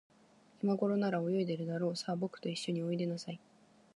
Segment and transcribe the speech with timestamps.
[0.63, 1.95] いまごろなら、泳いでいるだろう。
[1.95, 3.39] さあ、ぼくといっしょにおいでなさい。